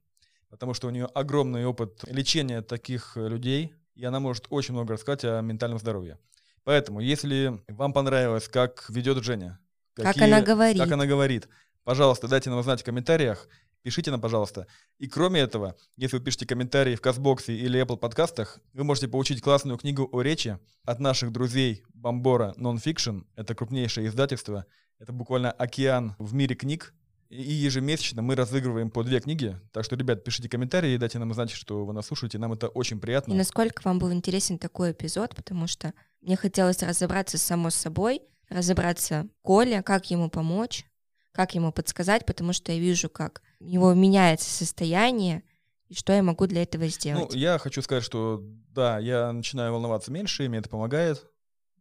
[0.50, 4.94] потому что у нее огромный опыт лечения таких э, людей, и она может очень много
[4.94, 6.18] рассказать о ментальном здоровье.
[6.64, 9.60] Поэтому, если вам понравилось, как ведет Женя,
[9.94, 10.82] Как она говорит.
[10.82, 11.48] как она говорит,
[11.84, 13.46] пожалуйста, дайте нам знать в комментариях,
[13.84, 14.66] пишите нам, пожалуйста.
[14.98, 19.42] И кроме этого, если вы пишете комментарии в Казбоксе или Apple подкастах, вы можете получить
[19.42, 23.26] классную книгу о речи от наших друзей Бомбора Nonfiction.
[23.36, 24.64] Это крупнейшее издательство.
[24.98, 26.94] Это буквально океан в мире книг.
[27.28, 29.58] И ежемесячно мы разыгрываем по две книги.
[29.72, 32.38] Так что, ребят, пишите комментарии, дайте нам знать, что вы нас слушаете.
[32.38, 33.32] Нам это очень приятно.
[33.32, 35.92] И насколько вам был интересен такой эпизод, потому что
[36.22, 40.86] мне хотелось разобраться само с собой, разобраться Коля, как ему помочь,
[41.32, 45.42] как ему подсказать, потому что я вижу, как у него меняется состояние,
[45.88, 47.34] и что я могу для этого Ну, сделать.
[47.34, 51.26] я хочу сказать, что да, я начинаю волноваться меньше, и мне это помогает.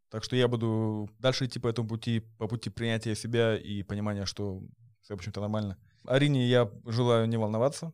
[0.09, 4.25] Так что я буду дальше идти по этому пути, по пути принятия себя и понимания,
[4.25, 4.61] что
[5.01, 5.77] все, в общем-то, нормально.
[6.05, 7.93] Арине я желаю не волноваться,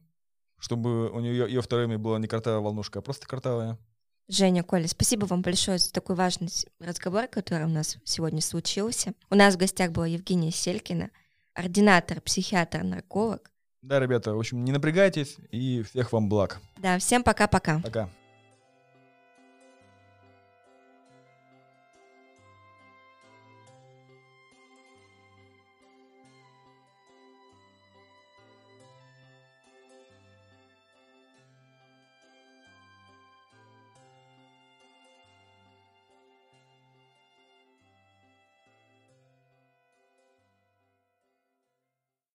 [0.57, 3.77] чтобы у нее ее вторыми была не картавая волнушка, а просто картавая.
[4.27, 9.13] Женя, Коля, спасибо вам большое за такой важный разговор, который у нас сегодня случился.
[9.29, 11.09] У нас в гостях была Евгения Селькина,
[11.55, 13.49] ординатор, психиатр, нарколог.
[13.81, 16.59] Да, ребята, в общем, не напрягайтесь и всех вам благ.
[16.77, 17.79] Да, всем пока-пока.
[17.79, 18.09] Пока.